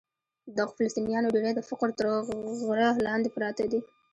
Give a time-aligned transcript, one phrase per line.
[0.47, 2.05] د دغو فلسطینیانو ډېری د فقر تر
[2.67, 3.79] غره لاندې پراته دي.